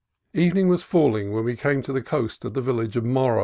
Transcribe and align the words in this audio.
Evening 0.33 0.67
was 0.67 0.81
falling 0.81 1.37
as 1.37 1.43
we 1.43 1.55
came 1.55 1.83
to 1.83 1.93
the 1.93 2.01
coast 2.01 2.43
at 2.43 2.55
the 2.55 2.61
village 2.61 2.95
of 2.95 3.05
Morro. 3.05 3.39